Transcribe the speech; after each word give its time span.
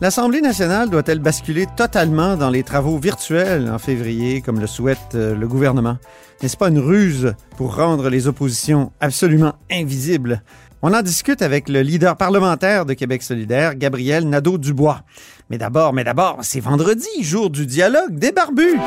l'Assemblée 0.00 0.40
nationale 0.40 0.90
doit-elle 0.90 1.18
basculer 1.18 1.66
totalement 1.76 2.36
dans 2.36 2.50
les 2.50 2.62
travaux 2.62 2.98
virtuels 2.98 3.70
en 3.70 3.78
février, 3.78 4.40
comme 4.40 4.60
le 4.60 4.66
souhaite 4.66 5.14
euh, 5.14 5.34
le 5.34 5.48
gouvernement? 5.48 5.98
N'est-ce 6.42 6.56
pas 6.56 6.68
une 6.68 6.78
ruse 6.78 7.34
pour 7.56 7.76
rendre 7.76 8.08
les 8.08 8.26
oppositions 8.26 8.92
absolument 9.00 9.54
invisibles? 9.70 10.42
On 10.82 10.92
en 10.92 11.00
discute 11.00 11.40
avec 11.40 11.70
le 11.70 11.80
leader 11.80 12.16
parlementaire 12.16 12.84
de 12.84 12.92
Québec 12.92 13.22
solidaire, 13.22 13.74
Gabriel 13.74 14.28
Nadeau-Dubois. 14.28 15.00
Mais 15.48 15.56
d'abord, 15.56 15.94
mais 15.94 16.04
d'abord, 16.04 16.40
c'est 16.42 16.60
vendredi, 16.60 17.08
jour 17.22 17.48
du 17.48 17.64
dialogue 17.64 18.18
des 18.18 18.32
barbus. 18.32 18.78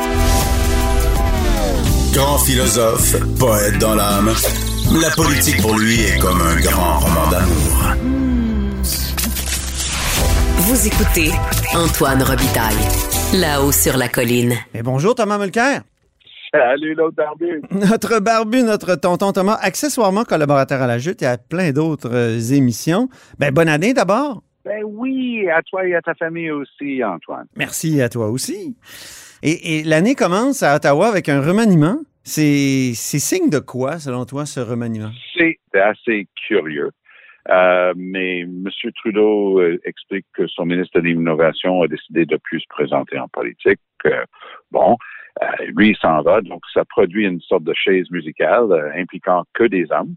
Grand 2.14 2.38
philosophe, 2.40 3.16
poète 3.40 3.80
dans 3.80 3.96
l'âme. 3.96 4.32
La 5.02 5.10
politique 5.12 5.62
pour 5.62 5.78
lui 5.78 6.02
est 6.02 6.20
comme 6.20 6.42
un 6.42 6.60
grand 6.62 7.00
roman 7.00 7.30
d'amour. 7.32 8.27
Vous 10.70 10.86
écoutez 10.86 11.32
Antoine 11.74 12.22
Robitaille. 12.22 12.76
Là-haut 13.40 13.72
sur 13.72 13.96
la 13.96 14.10
colline. 14.10 14.52
Et 14.74 14.84
bonjour 14.84 15.16
Thomas 15.16 15.38
Mulcair. 15.38 15.84
Salut 16.52 16.94
l'autre 16.94 17.16
barbu. 17.16 17.62
Notre 17.72 18.20
barbu, 18.20 18.64
notre 18.64 18.96
tonton 18.96 19.32
Thomas, 19.32 19.58
accessoirement 19.62 20.26
collaborateur 20.26 20.82
à 20.82 20.88
la 20.88 20.98
Jute 20.98 21.22
et 21.22 21.26
à 21.26 21.38
plein 21.38 21.72
d'autres 21.72 22.14
euh, 22.14 22.54
émissions. 22.54 23.08
Ben, 23.40 23.54
bonne 23.54 23.70
année 23.70 23.94
d'abord. 23.94 24.44
Ben 24.66 24.84
oui, 24.84 25.48
à 25.50 25.62
toi 25.62 25.88
et 25.88 25.96
à 25.96 26.02
ta 26.02 26.14
famille 26.16 26.52
aussi, 26.52 27.02
Antoine. 27.02 27.46
Merci 27.56 28.02
à 28.02 28.10
toi 28.10 28.28
aussi. 28.28 28.76
Et, 29.44 29.80
et 29.80 29.84
l'année 29.86 30.16
commence 30.16 30.64
à 30.64 30.76
Ottawa 30.76 31.08
avec 31.08 31.30
un 31.30 31.40
remaniement. 31.40 32.00
C'est 32.26 32.92
c'est 32.94 33.20
signe 33.20 33.50
de 33.50 33.60
quoi, 33.60 34.00
selon 34.00 34.26
toi, 34.26 34.46
ce 34.46 34.60
remaniement? 34.60 35.12
C'est 35.38 35.60
assez 35.74 36.28
curieux. 36.46 36.90
Euh, 37.50 37.94
mais 37.96 38.40
M. 38.42 38.66
Trudeau 38.96 39.60
euh, 39.62 39.80
explique 39.86 40.26
que 40.34 40.48
son 40.48 40.66
ministre 40.66 41.00
de 41.00 41.06
l'Innovation 41.06 41.82
a 41.82 41.88
décidé 41.88 42.26
de 42.26 42.38
plus 42.38 42.60
se 42.60 42.68
présenter 42.70 43.18
en 43.20 43.28
politique. 43.30 43.80
Euh, 44.06 44.24
bon, 44.72 44.98
euh, 45.42 45.46
lui, 45.76 45.90
il 45.90 45.98
s'en 45.98 46.22
va, 46.22 46.42
donc 46.42 46.62
ça 46.74 46.84
produit 46.86 47.26
une 47.26 47.40
sorte 47.42 47.64
de 47.64 47.74
chaise 47.74 48.10
musicale 48.12 48.72
euh, 48.72 48.92
impliquant 48.96 49.44
que 49.54 49.64
des 49.64 49.86
hommes. 49.92 50.16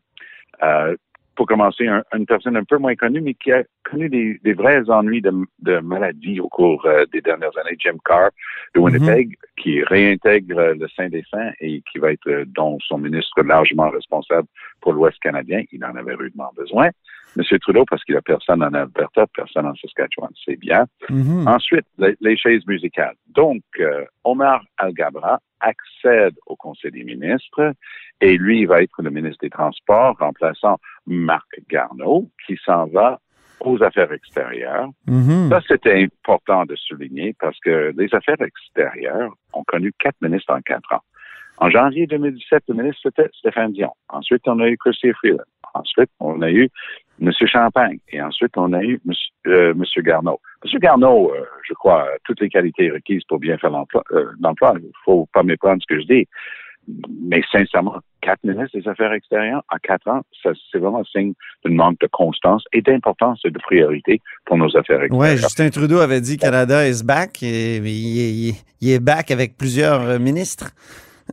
Euh, 0.63 0.97
pour 1.37 1.47
commencer, 1.47 1.87
un- 1.87 2.03
une 2.15 2.27
personne 2.27 2.57
un 2.57 2.65
peu 2.65 2.77
moins 2.77 2.95
connue, 2.97 3.21
mais 3.23 3.33
qui 3.35 3.51
a 3.53 3.63
connu 3.85 4.11
des, 4.11 4.39
des 4.43 4.53
vrais 4.53 4.91
ennuis 4.91 5.23
de, 5.23 5.33
de 5.61 5.79
maladie 5.79 6.39
au 6.41 6.49
cours 6.49 6.87
des 7.13 7.23
dernières 7.23 7.57
années, 7.57 7.77
Jim 7.79 7.97
Carr 8.05 8.29
de 8.75 8.81
Winnipeg, 8.81 9.37
qui 9.57 9.83
réintègre 9.85 10.75
le 10.79 10.87
Saint 10.89 11.09
des 11.09 11.25
Saints 11.31 11.53
et 11.61 11.81
qui 11.91 11.99
va 11.99 12.13
être, 12.13 12.45
dont 12.49 12.77
son 12.81 12.99
ministre 12.99 13.43
largement 13.43 13.89
responsable 13.89 14.49
pour 14.83 14.93
l'Ouest 14.93 15.19
canadien. 15.21 15.63
Il 15.73 15.83
en 15.85 15.95
avait 15.97 16.15
rudement 16.15 16.51
besoin. 16.55 16.91
M. 17.37 17.59
Trudeau, 17.61 17.85
parce 17.89 18.03
qu'il 18.05 18.17
a 18.17 18.23
personne 18.23 18.63
en 18.63 18.73
Alberta, 18.75 19.27
personne 19.35 19.67
en 19.67 19.75
Saskatchewan, 19.75 20.31
c'est 20.45 20.57
bien. 20.57 20.87
Mhm. 21.09 21.47
Ensuite, 21.47 21.87
les, 21.99 22.17
les 22.21 22.37
chaises 22.37 22.67
musicales. 22.67 23.15
Donc, 23.29 23.63
euh, 23.79 24.05
Omar 24.25 24.63
Al-Gabra 24.79 25.39
accède 25.61 26.35
au 26.47 26.57
Conseil 26.57 26.91
des 26.91 27.05
ministres 27.05 27.75
et 28.21 28.37
lui, 28.37 28.61
il 28.61 28.67
va 28.67 28.83
être 28.83 29.03
le 29.03 29.11
ministre 29.11 29.39
des 29.43 29.51
Transports, 29.51 30.17
remplaçant 30.19 30.79
Marc 31.07 31.49
Garneau, 31.69 32.29
qui 32.47 32.59
s'en 32.65 32.87
va 32.87 33.21
aux 33.61 33.83
affaires 33.83 34.13
extérieures. 34.13 34.89
Mhm. 35.07 35.51
Ça, 35.51 35.61
c'était 35.67 36.03
important 36.03 36.65
de 36.65 36.75
souligner 36.77 37.35
parce 37.39 37.59
que 37.61 37.93
les 37.97 38.09
affaires 38.15 38.41
extérieures 38.41 39.33
ont 39.53 39.65
connu 39.65 39.93
quatre 39.99 40.21
ministres 40.23 40.55
en 40.55 40.61
quatre 40.63 40.93
ans. 40.93 41.03
En 41.59 41.69
janvier 41.69 42.07
2017, 42.07 42.63
le 42.69 42.75
ministre, 42.75 43.01
c'était 43.03 43.29
Stéphane 43.35 43.73
Dion. 43.73 43.93
Ensuite, 44.09 44.43
on 44.47 44.61
a 44.61 44.69
eu 44.69 44.79
Christy 44.79 45.13
Freeland. 45.13 45.45
Ensuite, 45.75 46.11
on 46.21 46.43
a 46.43 46.51
eu 46.51 46.69
M. 47.21 47.31
Champagne. 47.47 47.99
Et 48.13 48.21
ensuite, 48.21 48.57
on 48.57 48.73
a 48.73 48.83
eu 48.83 49.01
M. 49.07 49.13
Euh, 49.47 49.75
Garneau. 49.99 50.41
M. 50.65 50.79
Garneau, 50.81 51.33
euh, 51.33 51.45
je 51.69 51.75
crois, 51.75 52.03
a 52.03 52.09
toutes 52.25 52.41
les 52.41 52.49
qualités 52.49 52.91
requises 52.91 53.25
pour 53.29 53.39
bien 53.39 53.59
faire 53.59 53.71
l'emploi. 53.71 54.03
Euh. 54.13 54.79
Il 54.79 54.91
faut 55.05 55.29
pas 55.33 55.43
méprendre 55.43 55.83
ce 55.83 55.95
que 55.95 56.01
je 56.01 56.07
dis. 56.07 56.29
Mais 57.23 57.43
sincèrement, 57.53 58.01
quatre 58.21 58.43
ministres 58.43 58.79
des 58.79 58.89
Affaires 58.89 59.13
extérieures 59.13 59.63
en 59.71 59.77
quatre 59.83 60.09
ans, 60.09 60.23
c'est 60.43 60.79
vraiment 60.79 61.01
un 61.01 61.05
signe 61.05 61.35
d'un 61.65 61.75
manque 61.75 62.01
de 62.01 62.09
constance 62.11 62.65
et 62.73 62.81
d'importance 62.81 63.41
et 63.45 63.51
de 63.51 63.59
priorité 63.59 64.21
pour 64.47 64.57
nos 64.57 64.75
affaires 64.77 65.03
extérieures. 65.03 65.13
Ouais, 65.13 65.37
Justin 65.37 65.69
Trudeau 65.71 65.99
avait 65.99 66.21
dit 66.21 66.37
Canada 66.37 66.89
is 66.89 67.05
back 67.05 67.43
et 67.43 67.77
il, 67.77 68.55
est 68.83 68.99
back 68.99 69.31
avec 69.31 69.57
plusieurs 69.57 70.01
euh, 70.01 70.19
ministres. 70.19 70.71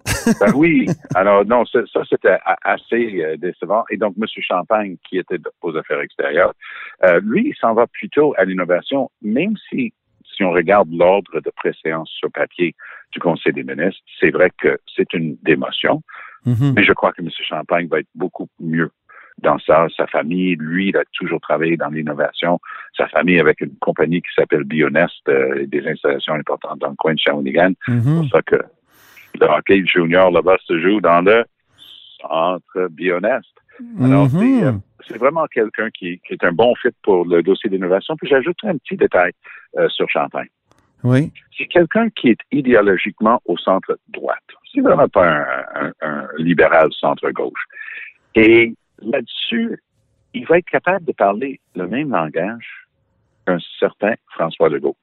Ben 0.39 0.51
oui. 0.55 0.87
Alors, 1.15 1.45
non, 1.45 1.65
ça, 1.65 1.79
ça, 1.91 2.01
c'était 2.09 2.37
assez 2.63 3.23
euh, 3.23 3.37
décevant. 3.37 3.83
Et 3.89 3.97
donc, 3.97 4.15
M. 4.19 4.25
Champagne, 4.41 4.97
qui 5.07 5.17
était 5.17 5.37
aux 5.61 5.75
affaires 5.77 6.01
extérieures, 6.01 6.53
euh, 7.05 7.19
lui, 7.23 7.49
il 7.49 7.55
s'en 7.55 7.73
va 7.73 7.87
plutôt 7.87 8.33
à 8.37 8.45
l'innovation, 8.45 9.09
même 9.21 9.55
si, 9.69 9.93
si 10.35 10.43
on 10.43 10.51
regarde 10.51 10.89
l'ordre 10.91 11.39
de 11.39 11.51
préséance 11.55 12.09
sur 12.09 12.31
papier 12.31 12.75
du 13.13 13.19
Conseil 13.19 13.53
des 13.53 13.63
ministres, 13.63 14.01
c'est 14.19 14.31
vrai 14.31 14.51
que 14.61 14.77
c'est 14.95 15.13
une 15.13 15.37
démotion, 15.43 16.01
Mhm. 16.45 16.73
mais 16.75 16.83
je 16.83 16.93
crois 16.93 17.11
que 17.11 17.21
M. 17.21 17.29
Champagne 17.31 17.87
va 17.87 17.99
être 17.99 18.07
beaucoup 18.15 18.47
mieux 18.59 18.89
dans 19.39 19.59
ça. 19.59 19.87
Sa 19.95 20.07
famille, 20.07 20.55
lui, 20.55 20.89
il 20.89 20.97
a 20.97 21.03
toujours 21.13 21.39
travaillé 21.41 21.77
dans 21.77 21.89
l'innovation. 21.89 22.59
Sa 22.95 23.07
famille 23.07 23.39
avec 23.39 23.61
une 23.61 23.75
compagnie 23.79 24.21
qui 24.21 24.29
s'appelle 24.35 24.63
Bionest, 24.63 25.27
euh, 25.29 25.61
et 25.61 25.67
des 25.67 25.85
installations 25.87 26.33
importantes 26.33 26.79
dans 26.79 26.89
le 26.89 26.95
coin 26.95 27.13
de 27.13 27.19
Shawinigan. 27.19 27.73
Mhm. 27.87 28.01
C'est 28.03 28.13
pour 28.15 28.29
ça 28.29 28.41
que 28.43 28.55
le 29.39 29.47
hockey 29.47 29.83
junior 29.85 30.31
là-bas 30.31 30.57
se 30.65 30.79
joue 30.79 30.99
dans 31.01 31.21
le 31.21 31.43
centre 32.21 32.87
Bionest. 32.91 33.53
Alors, 34.01 34.27
c'est, 34.29 34.63
euh, 34.63 34.71
Mhm. 34.71 34.81
c'est 35.07 35.17
vraiment 35.17 35.45
quelqu'un 35.47 35.89
qui, 35.91 36.19
qui 36.25 36.33
est 36.33 36.43
un 36.43 36.51
bon 36.51 36.73
fit 36.75 36.89
pour 37.03 37.25
le 37.25 37.43
dossier 37.43 37.69
d'innovation. 37.69 38.15
Puis 38.17 38.27
j'ajouterai 38.29 38.69
un 38.69 38.77
petit 38.77 38.97
détail 38.97 39.31
euh, 39.77 39.87
sur 39.89 40.09
Champagne. 40.09 40.47
Oui. 41.03 41.31
C'est 41.55 41.67
quelqu'un 41.67 42.09
qui 42.09 42.29
est 42.29 42.39
idéologiquement 42.51 43.39
au 43.45 43.55
centre 43.57 43.97
droite. 44.09 44.39
C'est 44.73 44.81
vraiment 44.81 45.07
pas 45.07 45.27
un, 45.29 45.85
un- 45.87 45.93
un 46.01 46.27
libéral 46.37 46.89
centre-gauche. 46.91 47.63
Et 48.33 48.73
là-dessus, 49.01 49.79
il 50.33 50.45
va 50.47 50.57
être 50.57 50.69
capable 50.69 51.05
de 51.05 51.11
parler 51.11 51.59
le 51.75 51.87
même 51.87 52.09
langage 52.11 52.87
qu'un 53.45 53.59
certain 53.79 54.13
François 54.31 54.69
Legault. 54.69 54.97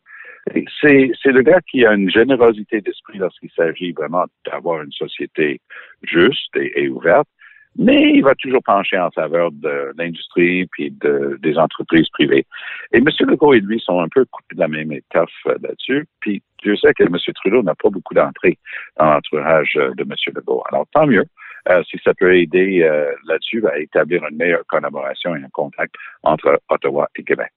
C'est, 0.80 1.10
c'est 1.22 1.32
le 1.32 1.42
gars 1.42 1.60
qui 1.70 1.86
a 1.86 1.94
une 1.94 2.10
générosité 2.10 2.80
d'esprit 2.80 3.18
lorsqu'il 3.18 3.50
s'agit 3.56 3.92
vraiment 3.92 4.26
d'avoir 4.44 4.82
une 4.82 4.92
société 4.92 5.60
juste 6.02 6.54
et, 6.56 6.88
ouverte, 6.88 7.28
mais 7.76 8.12
il 8.12 8.22
va 8.22 8.34
toujours 8.34 8.62
pencher 8.62 8.98
en 8.98 9.10
faveur 9.10 9.50
de 9.52 9.92
l'industrie 9.96 10.66
puis 10.66 10.90
de, 10.90 11.38
des 11.42 11.58
entreprises 11.58 12.08
privées. 12.10 12.46
Et 12.92 12.98
M. 12.98 13.08
Legault 13.20 13.54
et 13.54 13.60
lui 13.60 13.80
sont 13.80 14.00
un 14.00 14.08
peu 14.08 14.24
coupés 14.26 14.54
de 14.54 14.60
la 14.60 14.68
même 14.68 14.92
étoffe 14.92 15.30
euh, 15.46 15.56
là-dessus. 15.62 16.06
Puis 16.20 16.42
Dieu 16.62 16.76
sait 16.76 16.92
que 16.94 17.04
M. 17.04 17.16
Trudeau 17.34 17.62
n'a 17.62 17.74
pas 17.74 17.90
beaucoup 17.90 18.14
d'entrée 18.14 18.58
dans 18.98 19.06
l'entourage 19.06 19.72
euh, 19.76 19.92
de 19.94 20.02
M. 20.02 20.14
Legault. 20.34 20.62
Alors 20.70 20.86
tant 20.92 21.06
mieux. 21.06 21.24
euh, 21.70 21.82
si 21.90 21.98
ça 22.04 22.12
peut 22.14 22.36
aider 22.36 22.86
là-dessus 23.26 23.66
à 23.66 23.78
établir 23.78 24.22
une 24.30 24.36
meilleure 24.36 24.66
collaboration 24.66 25.34
et 25.34 25.42
un 25.42 25.48
contact 25.52 25.94
entre 26.22 26.60
Ottawa 26.68 27.08
et 27.16 27.24
Québec. 27.24 27.50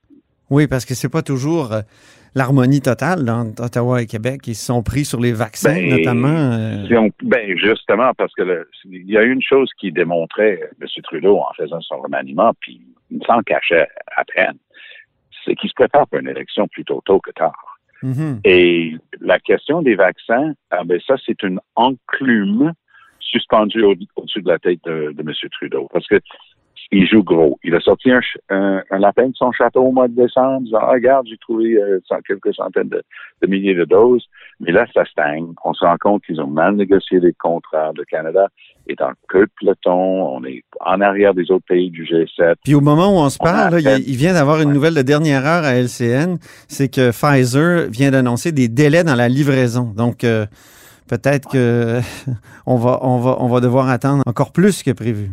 Oui, 0.49 0.67
parce 0.67 0.85
que 0.85 0.93
c'est 0.93 1.09
pas 1.09 1.21
toujours 1.21 1.73
euh, 1.73 1.81
l'harmonie 2.35 2.81
totale 2.81 3.25
dans 3.25 3.47
Ottawa 3.59 4.01
et 4.01 4.05
Québec. 4.05 4.41
Ils 4.47 4.55
se 4.55 4.65
sont 4.65 4.81
pris 4.83 5.03
sur 5.05 5.19
les 5.19 5.33
vaccins, 5.33 5.73
Ben, 5.73 5.89
notamment. 5.89 6.27
euh, 6.29 6.87
Si 6.87 6.95
on- 6.95 7.09
ben 7.23 7.57
justement, 7.57 8.13
parce 8.13 8.33
que 8.33 8.43
le- 8.43 8.69
il 8.85 9.09
y 9.09 9.17
a 9.17 9.23
une 9.23 9.41
chose 9.41 9.69
qui 9.79 9.91
démontrait 9.91 10.59
euh, 10.63 10.67
M. 10.81 10.87
Trudeau 11.03 11.37
en 11.39 11.53
faisant 11.57 11.81
son 11.81 11.99
remaniement, 11.99 12.53
puis 12.59 12.81
il 13.11 13.21
s'en 13.25 13.41
cachait 13.41 13.87
à 14.15 14.23
peine, 14.25 14.57
c'est 15.45 15.55
qu'il 15.55 15.69
se 15.69 15.75
prépare 15.75 16.07
pour 16.07 16.19
une 16.19 16.29
élection 16.29 16.67
plutôt 16.67 17.01
tôt 17.05 17.19
que 17.19 17.31
tard. 17.31 17.77
mhm. 18.03 18.39
Et 18.45 18.95
la 19.19 19.39
question 19.39 19.81
des 19.81 19.95
vaccins, 19.95 20.53
ah 20.71 20.83
ben 20.85 20.99
ça, 21.07 21.15
c'est 21.25 21.41
une 21.43 21.59
enclume 21.75 22.71
suspendue 23.19 23.83
au- 23.83 23.95
au-dessus 24.15 24.41
de 24.41 24.49
la 24.49 24.59
tête 24.59 24.79
de, 24.85 25.11
de 25.13 25.21
M. 25.21 25.33
Trudeau. 25.51 25.89
Parce 25.91 26.07
que 26.07 26.19
il 26.91 27.07
joue 27.07 27.23
gros. 27.23 27.59
Il 27.63 27.75
a 27.75 27.81
sorti 27.81 28.11
un, 28.11 28.21
un, 28.49 28.81
un 28.89 28.99
lapin 28.99 29.27
de 29.27 29.35
son 29.35 29.51
château 29.51 29.81
au 29.81 29.91
mois 29.91 30.07
de 30.07 30.15
décembre, 30.15 30.61
disant, 30.61 30.79
ah, 30.81 30.91
regarde, 30.91 31.27
j'ai 31.29 31.37
trouvé 31.37 31.75
euh, 31.75 31.99
quelques 32.25 32.53
centaines 32.53 32.89
de, 32.89 33.03
de 33.41 33.47
milliers 33.47 33.75
de 33.75 33.83
doses. 33.85 34.25
Mais 34.59 34.71
là, 34.71 34.85
ça 34.93 35.03
stagne. 35.05 35.47
On 35.63 35.73
se 35.73 35.83
rend 35.83 35.97
compte 35.99 36.23
qu'ils 36.23 36.39
ont 36.39 36.47
mal 36.47 36.75
négocié 36.75 37.19
les 37.19 37.33
contrats. 37.33 37.91
Le 37.95 38.05
Canada 38.05 38.47
est 38.87 39.01
en 39.01 39.11
queue 39.27 39.45
de 39.45 39.51
peloton. 39.59 40.37
On 40.37 40.43
est 40.45 40.63
en 40.79 41.01
arrière 41.01 41.33
des 41.33 41.51
autres 41.51 41.65
pays 41.67 41.89
du 41.89 42.05
G7. 42.05 42.55
Puis 42.63 42.73
au 42.73 42.81
moment 42.81 43.09
où 43.09 43.19
on 43.19 43.29
se 43.29 43.37
On 43.41 43.43
parle, 43.43 43.79
là, 43.79 43.97
il, 43.97 44.09
il 44.09 44.15
vient 44.15 44.33
d'avoir 44.33 44.61
une 44.61 44.71
nouvelle 44.71 44.95
de 44.95 45.01
dernière 45.01 45.45
heure 45.45 45.65
à 45.65 45.75
LCN, 45.75 46.37
c'est 46.67 46.89
que 46.89 47.11
Pfizer 47.11 47.89
vient 47.89 48.11
d'annoncer 48.11 48.51
des 48.51 48.69
délais 48.69 49.03
dans 49.03 49.15
la 49.15 49.27
livraison. 49.27 49.93
Donc 49.95 50.23
euh, 50.23 50.45
peut-être 51.09 51.49
que 51.49 51.99
on 52.65 52.77
va 52.77 52.99
on 53.01 53.17
va 53.19 53.37
on 53.39 53.47
va 53.47 53.59
devoir 53.59 53.89
attendre 53.89 54.23
encore 54.25 54.53
plus 54.53 54.83
que 54.83 54.91
prévu. 54.91 55.31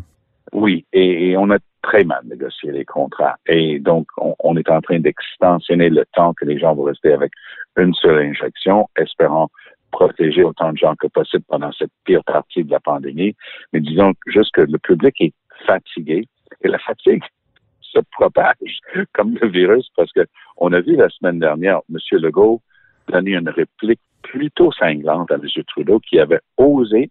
Oui, 0.54 0.86
et, 0.92 1.36
on 1.36 1.50
a 1.50 1.58
très 1.82 2.04
mal 2.04 2.20
négocié 2.24 2.70
les 2.70 2.84
contrats. 2.84 3.36
Et 3.46 3.80
donc, 3.80 4.06
on, 4.16 4.34
on 4.38 4.56
est 4.56 4.70
en 4.70 4.80
train 4.80 5.00
d'extensionner 5.00 5.90
le 5.90 6.04
temps 6.14 6.32
que 6.32 6.46
les 6.46 6.58
gens 6.58 6.74
vont 6.74 6.84
rester 6.84 7.12
avec 7.12 7.32
une 7.76 7.92
seule 7.92 8.24
injection, 8.24 8.88
espérant 8.96 9.50
protéger 9.90 10.44
autant 10.44 10.72
de 10.72 10.78
gens 10.78 10.94
que 10.96 11.08
possible 11.08 11.44
pendant 11.48 11.72
cette 11.72 11.90
pire 12.04 12.22
partie 12.24 12.64
de 12.64 12.70
la 12.70 12.80
pandémie. 12.80 13.34
Mais 13.72 13.80
disons 13.80 14.12
juste 14.26 14.52
que 14.52 14.60
le 14.60 14.78
public 14.78 15.14
est 15.20 15.34
fatigué 15.66 16.26
et 16.62 16.68
la 16.68 16.78
fatigue 16.78 17.22
se 17.80 17.98
propage 18.12 18.78
comme 19.12 19.36
le 19.40 19.48
virus 19.48 19.88
parce 19.96 20.12
que 20.12 20.26
on 20.56 20.72
a 20.72 20.80
vu 20.80 20.96
la 20.96 21.08
semaine 21.10 21.38
dernière 21.38 21.80
M. 21.90 21.98
Legault 22.20 22.60
donner 23.08 23.34
une 23.34 23.48
réplique 23.48 24.00
plutôt 24.22 24.72
cinglante 24.72 25.30
à 25.30 25.34
M. 25.34 25.48
Trudeau 25.68 26.00
qui 26.00 26.18
avait 26.18 26.40
osé 26.56 27.10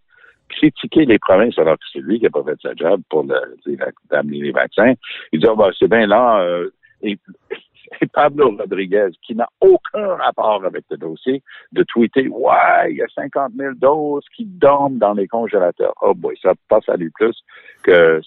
critiquer 0.55 1.05
les 1.05 1.19
provinces 1.19 1.57
alors 1.57 1.75
que 1.75 1.85
c'est 1.91 1.99
lui 1.99 2.19
qui 2.19 2.25
n'a 2.25 2.29
pas 2.29 2.43
fait 2.43 2.59
sa 2.61 2.73
job 2.75 3.01
pour 3.09 3.25
d'amener 3.25 4.39
les 4.39 4.51
vaccins. 4.51 4.93
Il 5.31 5.39
dit, 5.39 5.47
oh, 5.47 5.55
ben, 5.55 5.71
c'est 5.77 5.89
bien 5.89 6.07
là, 6.07 6.41
euh, 6.41 6.69
et, 7.01 7.17
et, 8.01 8.07
Pablo 8.07 8.55
Rodriguez, 8.57 9.09
qui 9.21 9.35
n'a 9.35 9.47
aucun 9.61 10.15
rapport 10.15 10.63
avec 10.65 10.85
le 10.89 10.97
dossier, 10.97 11.43
de 11.71 11.83
tweeter, 11.83 12.27
ouais, 12.27 12.91
il 12.91 12.97
y 12.97 13.01
a 13.01 13.07
50 13.13 13.53
000 13.57 13.73
doses 13.75 14.25
qui 14.35 14.45
dorment 14.45 14.97
dans 14.97 15.13
les 15.13 15.27
congélateurs. 15.27 15.93
Oh 16.01 16.13
boy, 16.13 16.37
ça 16.41 16.53
passe 16.69 16.87
à 16.89 16.95
lui 16.95 17.09
plus 17.09 17.35
que 17.83 18.21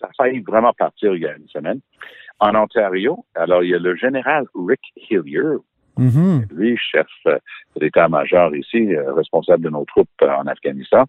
ça 0.00 0.06
a 0.06 0.10
failli 0.16 0.40
vraiment 0.40 0.72
partir 0.72 1.14
il 1.14 1.22
y 1.22 1.26
a 1.26 1.36
une 1.36 1.48
semaine. 1.48 1.80
En 2.40 2.54
Ontario, 2.54 3.24
alors 3.34 3.64
il 3.64 3.70
y 3.70 3.74
a 3.74 3.78
le 3.78 3.96
général 3.96 4.46
Rick 4.54 4.80
Hillier, 4.96 5.58
Mhm. 5.98 6.46
lui, 6.52 6.76
chef 6.76 7.08
euh, 7.26 7.38
de 7.74 7.80
l'état-major 7.84 8.54
ici, 8.54 8.94
euh, 8.94 9.12
responsable 9.14 9.64
de 9.64 9.70
nos 9.70 9.84
troupes 9.84 10.08
en 10.22 10.46
Afghanistan. 10.46 11.04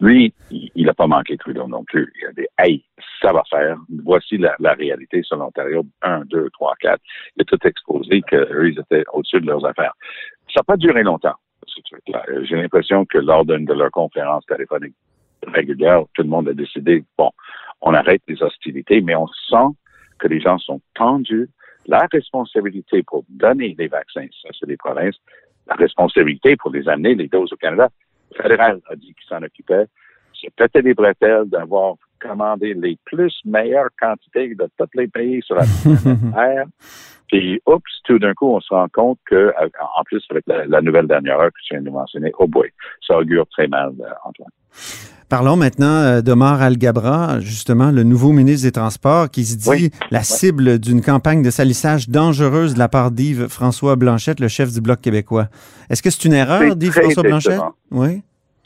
Lui, 0.00 0.32
il 0.50 0.86
n'a 0.86 0.94
pas 0.94 1.08
manqué 1.08 1.36
Trudeau 1.36 1.66
non 1.66 1.82
plus. 1.84 2.12
Il 2.20 2.26
a 2.28 2.32
dit, 2.32 2.46
hey, 2.58 2.84
ça 3.20 3.32
va 3.32 3.42
faire. 3.50 3.76
Voici 4.04 4.38
la, 4.38 4.54
la 4.60 4.74
réalité 4.74 5.22
sur 5.24 5.36
l'Ontario. 5.36 5.84
Un, 6.02 6.24
deux, 6.26 6.48
trois, 6.50 6.74
quatre. 6.78 7.02
Il 7.36 7.42
a 7.42 7.44
tout 7.44 7.58
exposé 7.66 8.22
qu'eux, 8.22 8.70
ils 8.70 8.78
étaient 8.78 9.04
au-dessus 9.12 9.40
de 9.40 9.46
leurs 9.46 9.64
affaires. 9.64 9.94
Ça 10.54 10.60
n'a 10.60 10.64
pas 10.64 10.76
duré 10.76 11.02
longtemps, 11.02 11.34
ce 11.66 11.80
truc-là. 11.82 12.24
J'ai 12.42 12.56
l'impression 12.56 13.04
que 13.06 13.18
lors 13.18 13.44
d'une 13.44 13.64
de 13.64 13.74
leurs 13.74 13.90
conférences 13.90 14.46
téléphoniques 14.46 14.94
régulières, 15.46 16.04
tout 16.14 16.22
le 16.22 16.28
monde 16.28 16.48
a 16.48 16.52
décidé, 16.52 17.04
bon, 17.16 17.30
on 17.80 17.92
arrête 17.92 18.22
les 18.28 18.40
hostilités, 18.42 19.00
mais 19.00 19.16
on 19.16 19.26
sent 19.26 19.76
que 20.18 20.28
les 20.28 20.40
gens 20.40 20.58
sont 20.58 20.80
tendus. 20.94 21.48
La 21.86 22.06
responsabilité 22.12 23.02
pour 23.02 23.24
donner 23.28 23.74
les 23.78 23.88
vaccins, 23.88 24.26
ça 24.42 24.50
c'est 24.58 24.66
des 24.66 24.76
provinces. 24.76 25.16
La 25.66 25.74
responsabilité 25.74 26.56
pour 26.56 26.70
les 26.70 26.88
amener, 26.88 27.14
les 27.14 27.28
doses 27.28 27.52
au 27.52 27.56
Canada, 27.56 27.88
fédéral 28.36 28.80
a 28.88 28.96
dit 28.96 29.14
qu'il 29.14 29.26
s'en 29.28 29.42
occupait. 29.42 29.86
C'est 30.40 30.54
peut-être 30.54 30.84
des 30.84 30.94
bretelles 30.94 31.46
d'avoir 31.46 31.96
commandé 32.20 32.74
les 32.74 32.98
plus 33.04 33.34
meilleures 33.44 33.90
quantités 34.00 34.54
de 34.54 34.68
tous 34.76 34.86
les 34.94 35.08
pays 35.08 35.42
sur 35.42 35.56
la 35.56 35.64
terre. 36.34 36.66
Puis, 37.28 37.60
oups, 37.66 38.02
tout 38.04 38.18
d'un 38.18 38.34
coup, 38.34 38.54
on 38.54 38.60
se 38.60 38.72
rend 38.72 38.88
compte 38.88 39.18
que, 39.26 39.52
en 39.96 40.04
plus, 40.04 40.24
avec 40.30 40.44
la, 40.46 40.64
la 40.66 40.80
nouvelle 40.80 41.06
dernière 41.06 41.38
heure 41.38 41.50
que 41.50 41.60
tu 41.62 41.74
viens 41.74 41.82
de 41.82 41.90
mentionner, 41.90 42.32
oh 42.38 42.46
boy, 42.46 42.70
ça 43.06 43.18
augure 43.18 43.46
très 43.48 43.68
mal, 43.68 43.92
euh, 44.00 44.10
Antoine. 44.24 44.48
Parlons 45.28 45.56
maintenant 45.56 46.02
euh, 46.02 46.22
d'Omar 46.22 46.62
Al-Gabra, 46.62 47.40
justement, 47.40 47.90
le 47.90 48.02
nouveau 48.02 48.32
ministre 48.32 48.66
des 48.66 48.72
Transports, 48.72 49.28
qui 49.28 49.44
se 49.44 49.58
dit 49.58 49.68
Oui. 49.68 49.90
la 50.10 50.22
cible 50.22 50.78
d'une 50.78 51.02
campagne 51.02 51.42
de 51.42 51.50
salissage 51.50 52.08
dangereuse 52.08 52.72
de 52.72 52.78
la 52.78 52.88
part 52.88 53.10
d'Yves 53.10 53.48
François 53.48 53.96
Blanchette, 53.96 54.40
le 54.40 54.48
chef 54.48 54.72
du 54.72 54.80
Bloc 54.80 55.02
québécois. 55.02 55.48
Est-ce 55.90 56.02
que 56.02 56.08
c'est 56.08 56.24
une 56.24 56.32
erreur 56.32 56.76
d'Yves 56.76 56.92
François 56.92 57.22
Blanchette? 57.22 57.60
Oui. 57.90 58.22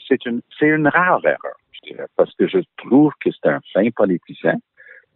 C'est 0.06 0.24
une, 0.24 0.40
c'est 0.56 0.68
une 0.68 0.86
rare 0.86 1.20
erreur, 1.24 1.56
je 1.72 1.92
dirais, 1.92 2.06
parce 2.16 2.32
que 2.38 2.46
je 2.46 2.58
trouve 2.76 3.12
que 3.20 3.30
c'est 3.32 3.50
un 3.50 3.60
fin 3.72 3.88
politicien. 3.96 4.54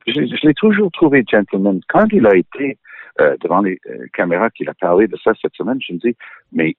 Je, 0.08 0.14
je 0.14 0.46
l'ai 0.46 0.54
toujours 0.54 0.90
trouvé 0.90 1.24
gentleman. 1.30 1.80
Quand 1.88 2.06
il 2.10 2.26
a 2.26 2.34
été 2.34 2.76
euh, 3.20 3.36
devant 3.40 3.60
les 3.60 3.78
euh, 3.88 4.06
caméras, 4.14 4.50
qu'il 4.50 4.68
a 4.68 4.74
parlé 4.74 5.06
de 5.06 5.16
ça 5.22 5.32
cette 5.40 5.54
semaine, 5.54 5.78
je 5.80 5.92
me 5.92 5.98
dis, 5.98 6.16
mais 6.52 6.70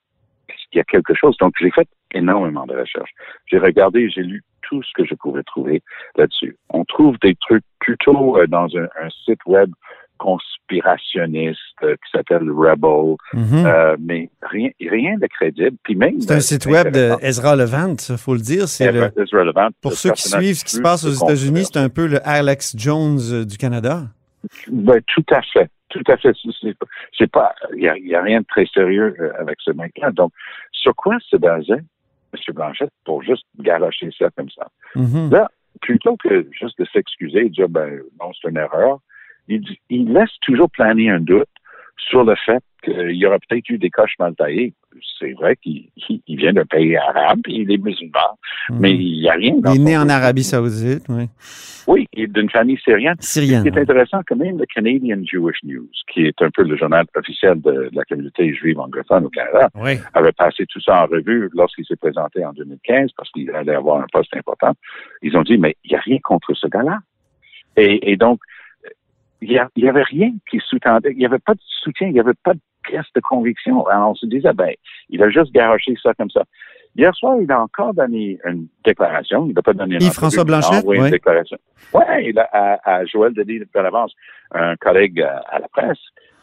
est-ce 0.50 0.70
qu'il 0.72 0.78
y 0.78 0.82
a 0.82 0.84
quelque 0.84 1.14
chose? 1.14 1.38
Donc, 1.38 1.54
j'ai 1.60 1.72
fait 1.72 1.88
énormément 2.14 2.66
de 2.66 2.74
recherches. 2.74 3.12
J'ai 3.46 3.60
regardé, 3.60 4.10
j'ai 4.10 4.24
lu 4.24 4.44
tout 4.70 4.82
ce 4.84 4.90
que 4.96 5.06
je 5.06 5.16
pouvais 5.16 5.44
trouver 5.44 5.82
là-dessus. 6.18 6.58
On 6.70 6.84
trouve 6.86 7.16
des 7.22 7.36
trucs 7.36 7.64
plutôt 7.80 8.38
euh, 8.38 8.48
dans 8.48 8.68
un, 8.78 8.88
un 9.02 9.10
site 9.26 9.40
web 9.46 9.70
conspirationniste 10.18 11.60
euh, 11.84 11.96
qui 11.96 12.12
s'appelle 12.12 12.50
Rebel, 12.52 13.16
Mhm. 13.34 13.66
euh, 13.66 13.96
mais 14.00 14.30
rien, 14.42 14.70
rien 14.80 15.18
de 15.18 15.28
crédible. 15.28 15.78
Puis 15.84 15.96
même, 15.96 16.20
c'est 16.22 16.34
un 16.34 16.40
site 16.40 16.66
web 16.66 16.88
intéressant. 16.88 17.18
d'Ezra 17.20 17.56
Levant, 17.56 17.96
il 18.10 18.18
faut 18.18 18.34
le 18.34 18.40
dire. 18.42 18.68
C'est 18.68 18.92
le- 18.92 19.12
pour 19.82 19.94
ceux 19.94 20.12
qui 20.12 20.24
suivent 20.30 20.56
ce 20.56 20.66
qui 20.66 20.72
se 20.76 20.82
passe 20.82 21.06
aux 21.06 21.10
États-Unis, 21.26 21.66
c'est 21.66 21.78
un 21.80 21.90
peu 21.90 22.08
le 22.08 22.20
Alex 22.28 22.76
Jones 22.78 23.20
euh, 23.32 23.46
du 23.46 23.58
Canada. 23.58 24.04
Ben, 24.72 25.00
tout 25.14 25.26
à 25.32 25.42
fait. 25.42 25.70
Tout 25.90 26.04
à 26.08 26.18
fait. 26.18 26.32
C'est- 27.18 27.32
pas, 27.32 27.54
il 27.76 27.84
y 27.84 28.16
a, 28.16 28.22
rien 28.22 28.42
de 28.42 28.46
très 28.46 28.66
sérieux 28.66 29.16
avec 29.40 29.58
ce 29.62 29.72
mec-là. 29.72 30.12
Donc, 30.12 30.32
sur 30.72 30.94
quoi 30.96 31.16
se 31.30 31.38
basait 31.38 31.82
M. 32.34 32.54
Blanchette 32.54 32.92
pour 33.06 33.24
juste 33.24 33.46
garocher 33.60 34.10
ça 34.18 34.30
comme 34.36 34.50
ça? 34.50 34.68
Mhm. 34.96 35.32
Là, 35.32 35.50
plutôt 35.82 36.18
que 36.18 36.48
juste 36.52 36.80
de 36.80 36.86
s'excuser 36.86 37.46
et 37.46 37.50
dire, 37.50 37.70
ben, 37.70 38.02
non, 38.20 38.32
c'est 38.34 38.50
une 38.50 38.58
erreur, 38.58 39.00
il, 39.48 39.62
dit- 39.62 39.80
il 39.90 40.12
laisse 40.12 40.38
toujours 40.42 40.70
planer 40.70 41.10
un 41.10 41.20
doute 41.20 41.48
sur 41.98 42.24
le 42.24 42.36
fait 42.36 42.64
qu'il 42.84 43.12
y 43.16 43.26
aurait 43.26 43.40
peut-être 43.50 43.70
eu 43.70 43.78
des 43.78 43.90
coches 43.90 44.14
mal 44.20 44.36
taillées. 44.36 44.74
C'est 45.20 45.34
vrai 45.34 45.56
qu'il 45.58 45.90
il- 46.10 46.22
il 46.28 46.38
vient 46.38 46.54
d'un 46.54 46.66
pays 46.66 46.96
arabe, 46.96 47.42
il 47.48 47.72
est 47.72 47.78
musulman, 47.84 48.38
Mhm. 48.70 48.80
mais 48.80 48.92
il 48.94 49.20
n'y 49.22 49.30
a 49.30 49.34
rien 49.34 49.56
dans 49.58 49.74
Il 49.74 49.82
est 49.82 49.84
né 49.84 49.98
en. 49.98 50.08
Arabie 50.10 50.44
Saoudite, 50.44 51.04
oui. 51.10 51.26
Oui, 51.88 52.08
il 52.14 52.24
est 52.24 52.28
d'une 52.28 52.50
famille 52.50 52.78
syrienne. 52.84 53.16
Syrienne. 53.20 53.64
Ce 53.64 53.70
qui 53.70 53.76
est 53.78 53.82
intéressant, 53.82 54.20
quand 54.28 54.36
même, 54.36 54.58
le 54.58 54.66
Canadian 54.66 55.18
Jewish 55.24 55.58
News, 55.64 55.88
qui 56.12 56.26
est 56.26 56.42
un 56.42 56.50
peu 56.50 56.64
le 56.64 56.76
journal 56.78 57.06
officiel 57.16 57.62
de, 57.62 57.72
de 57.72 57.90
la 57.94 58.04
communauté 58.06 58.54
juive 58.54 58.80
anglophone 58.80 59.26
au 59.26 59.30
Canada, 59.30 59.70
Oui. 59.76 59.94
avait 60.14 60.32
passé 60.34 60.66
tout 60.68 60.82
ça 60.82 61.04
en 61.04 61.08
revue 61.08 61.50
lorsqu'il 61.54 61.86
s'est 61.86 61.96
présenté 61.96 62.44
en 62.46 62.54
2015 62.54 63.12
parce 63.18 63.30
qu'il 63.32 63.50
allait 63.52 63.76
avoir 63.76 64.02
un 64.02 64.08
poste 64.12 64.36
important. 64.36 64.74
Ils 65.22 65.36
ont 65.38 65.44
dit, 65.44 65.58
mais 65.58 65.76
il 65.84 65.92
n'y 65.92 65.98
a 65.98 66.02
rien 66.02 66.18
contre 66.24 66.54
ce 66.54 66.68
gars-là. 66.68 67.00
Et, 67.76 68.12
et 68.12 68.18
donc, 68.18 68.40
il 69.42 69.68
n'y 69.78 69.90
avait 69.90 70.04
rien 70.04 70.32
qui 70.50 70.60
sous-tendait, 70.60 71.12
il 71.12 71.18
n'y 71.18 71.26
avait 71.26 71.40
pas 71.40 71.54
de 71.54 71.60
soutien, 71.84 72.08
il 72.08 72.14
n'y 72.14 72.20
avait 72.20 72.34
pas 72.44 72.54
de 72.54 72.60
pièce 72.84 73.06
de 73.16 73.22
conviction. 73.22 73.86
Alors, 73.88 74.12
on 74.12 74.16
se 74.16 74.26
disait, 74.26 74.54
ben, 74.54 74.72
il 75.10 75.22
a 75.22 75.30
juste 75.30 75.52
garoché 75.52 75.94
ça 76.02 76.14
comme 76.14 76.30
ça. 76.30 76.44
Hier 76.96 77.14
soir, 77.16 77.36
il 77.40 77.52
a 77.52 77.62
encore 77.62 77.94
donné 77.94 78.40
une 78.46 78.68
déclaration. 78.84 79.46
Il 79.48 79.54
n'a 79.54 79.62
pas 79.62 79.74
donné 79.74 79.96
une 79.96 80.02
François 80.12 80.42
entrevue, 80.42 80.58
mais 80.58 80.58
il 80.60 80.66
a 80.66 80.70
Blanchet, 80.70 80.82
envoyé 80.84 81.02
oui. 81.02 81.08
une 81.08 81.12
déclaration. 81.12 81.58
Oui, 81.94 82.04
il 82.30 82.40
a, 82.40 82.50
à, 82.52 82.96
à 83.00 83.06
Joël 83.06 83.34
Denis 83.34 83.60
de 83.60 83.68
l'avance, 83.76 84.14
un 84.52 84.76
collègue 84.78 85.22
à, 85.22 85.38
à 85.50 85.60
la 85.60 85.68
presse, 85.68 86.00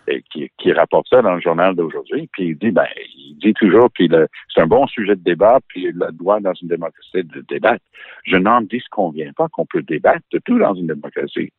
et 0.07 0.23
qui, 0.31 0.51
qui 0.59 0.71
rapporte 0.73 1.09
ça 1.09 1.23
dans 1.23 1.35
le 1.35 1.41
journal 1.41 1.75
d'aujourd'hui, 1.75 2.29
puis 2.31 2.49
il 2.51 2.59
dit, 2.59 2.71
ben, 2.71 2.87
il 3.17 3.39
dit 3.43 3.55
toujours, 3.55 3.89
puis 3.91 4.07
le- 4.07 4.29
c'est 4.55 4.61
un 4.61 4.67
bon 4.67 4.87
sujet 4.87 5.17
de 5.17 5.23
débat, 5.23 5.59
puis 5.67 5.87
il 5.87 5.99
droit 6.13 6.39
dans 6.41 6.53
une 6.53 6.69
démocratie 6.69 7.25
de 7.25 7.41
débattre. 7.49 7.83
Je 8.25 8.37
n'en 8.37 8.61
disconviens 8.61 9.33
pas 9.35 9.49
qu'on 9.49 9.65
peut 9.65 9.83
débattre 9.83 10.21
de 10.31 10.39
tout 10.45 10.59
dans 10.59 10.75
une 10.75 10.89
démocratie. 10.89 11.53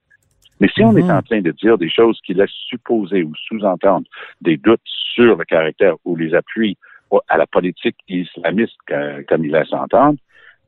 Mais 0.60 0.70
si 0.70 0.84
on 0.84 0.92
Mhm. 0.94 1.00
est 1.00 1.12
en 1.12 1.22
train 1.22 1.42
de 1.42 1.52
dire 1.52 1.78
des 1.78 1.90
choses 1.90 2.20
qui 2.26 2.34
laissent 2.34 2.50
supposer 2.70 3.24
ou 3.24 3.34
sous-entendre 3.36 4.08
des 4.42 4.58
doutes 4.58 4.82
sur 4.86 5.36
le 5.36 5.46
caractère 5.46 5.96
ou 6.06 6.16
les 6.16 6.34
appuis 6.34 6.78
à 7.28 7.38
la 7.38 7.46
politique 7.48 7.98
islamiste 8.08 8.78
comme 9.28 9.46
il 9.46 9.52
laisse 9.52 9.72
entendre, 9.74 10.18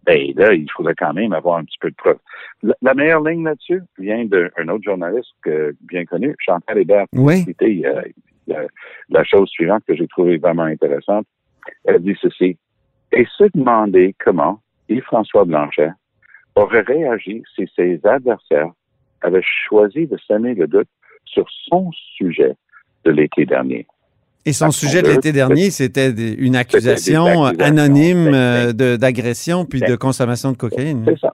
ben 0.05 0.31
là, 0.35 0.53
il 0.53 0.67
faudrait 0.71 0.95
quand 0.95 1.13
même 1.13 1.33
avoir 1.33 1.57
un 1.57 1.65
petit 1.65 1.77
peu 1.79 1.89
de 1.89 1.95
preuve. 1.95 2.19
La, 2.63 2.73
la 2.81 2.93
meilleure 2.93 3.21
ligne 3.23 3.43
là-dessus 3.43 3.81
vient 3.97 4.23
d'un 4.25 4.67
autre 4.69 4.83
journaliste 4.83 5.33
bien 5.81 6.05
connu, 6.05 6.35
Chantal 6.39 6.77
Hébert, 6.77 7.07
Oui. 7.13 7.43
cité 7.43 7.85
euh, 7.85 8.01
la, 8.47 8.61
la 9.09 9.23
chose 9.25 9.49
suivante 9.49 9.83
que 9.85 9.95
j'ai 9.95 10.07
trouvée 10.07 10.37
vraiment 10.37 10.63
intéressante. 10.63 11.25
Elle 11.83 12.01
dit 12.01 12.17
ceci. 12.21 12.57
Et 13.11 13.25
se 13.37 13.45
demander 13.53 14.15
comment 14.23 14.61
Yves-François 14.87 15.43
Blanchet 15.43 15.91
aurait 16.55 16.81
réagi 16.81 17.43
si 17.55 17.69
ses 17.75 17.99
adversaires 18.05 18.71
avaient 19.21 19.41
choisi 19.67 20.07
de 20.07 20.17
semer 20.17 20.53
le 20.53 20.67
doute 20.67 20.87
sur 21.25 21.45
son 21.67 21.91
sujet 22.17 22.55
de 23.05 23.11
l'été 23.11 23.45
dernier. 23.45 23.85
Et 24.45 24.53
son 24.53 24.65
Parce 24.65 24.77
sujet 24.77 25.01
de 25.01 25.09
l'été 25.09 25.33
dernier, 25.33 25.71
c'était 25.71 26.09
une 26.09 26.55
accusation 26.55 27.45
accusations. 27.45 27.65
anonyme 27.65 28.25
Ben, 28.31 28.33
euh, 28.81 28.97
d'agression 28.97 29.65
puis 29.65 29.81
ben, 29.81 29.89
de 29.91 29.95
consommation 29.97 30.51
de 30.53 30.57
cocaïne. 30.57 31.03
C'est 31.05 31.19
ça. 31.19 31.33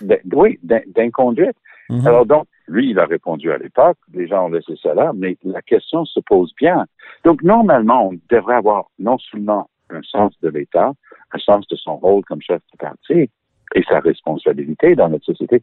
D- 0.00 0.20
oui, 0.32 0.58
d'in- 0.62 0.82
d'inconduite. 0.94 1.56
Mhm. 1.90 2.06
Alors 2.06 2.26
donc, 2.26 2.46
lui, 2.68 2.90
il 2.90 2.98
a 2.98 3.06
répondu 3.06 3.50
à 3.52 3.58
l'époque, 3.58 3.96
les 4.12 4.26
gens 4.28 4.46
ont 4.46 4.50
laissé 4.50 4.74
ça 4.82 4.94
là, 4.94 5.12
mais 5.14 5.36
la 5.44 5.62
question 5.62 6.04
se 6.04 6.20
pose 6.20 6.52
bien. 6.60 6.84
Donc, 7.24 7.42
normalement, 7.42 8.08
on 8.10 8.18
devrait 8.30 8.56
avoir 8.56 8.86
non 8.98 9.18
seulement 9.18 9.68
un 9.90 10.02
sens 10.02 10.32
de 10.42 10.48
l'État, 10.48 10.92
un 11.32 11.38
sens 11.38 11.66
de 11.68 11.76
son 11.76 11.96
rôle 11.96 12.24
comme 12.24 12.42
chef 12.42 12.60
de 12.72 12.76
parti 12.78 13.30
et 13.74 13.82
sa 13.88 14.00
responsabilité 14.00 14.94
dans 14.96 15.08
notre 15.08 15.24
société, 15.24 15.62